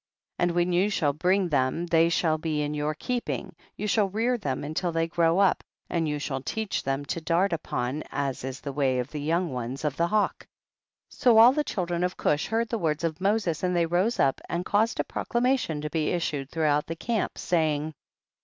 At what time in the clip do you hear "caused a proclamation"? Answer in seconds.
14.65-15.81